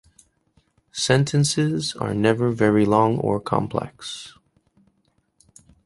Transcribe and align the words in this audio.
Sentences 0.91 1.93
are 1.93 2.15
never 2.15 2.49
very 2.49 2.85
long 2.85 3.19
or 3.19 3.39
complex. 3.39 4.33